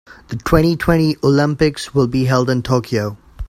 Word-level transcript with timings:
The 0.29 0.35
twenty-twenty 0.35 1.17
Olympics 1.23 1.93
will 1.93 2.07
be 2.07 2.25
held 2.25 2.49
in 2.49 2.63
Tokyo. 2.63 3.17